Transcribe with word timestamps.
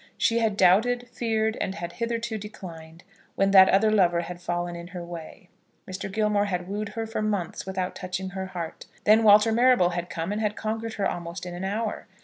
She 0.17 0.39
had 0.39 0.57
doubted, 0.57 1.07
feared, 1.11 1.57
and 1.61 1.75
had 1.75 1.93
hitherto 1.93 2.39
declined, 2.39 3.03
when 3.35 3.51
that 3.51 3.69
other 3.69 3.91
lover 3.91 4.21
had 4.21 4.41
fallen 4.41 4.75
in 4.75 4.87
her 4.87 5.05
way. 5.05 5.49
Mr. 5.87 6.11
Gilmore 6.11 6.45
had 6.45 6.67
wooed 6.67 6.89
her 6.97 7.05
for 7.05 7.21
months 7.21 7.67
without 7.67 7.95
touching 7.95 8.29
her 8.31 8.47
heart. 8.47 8.87
Then 9.03 9.21
Walter 9.21 9.51
Marrable 9.51 9.89
had 9.91 10.09
come 10.09 10.31
and 10.31 10.41
had 10.41 10.55
conquered 10.55 10.95
her 10.95 11.07
almost 11.07 11.45
in 11.45 11.53
an 11.53 11.65
hour. 11.65 12.07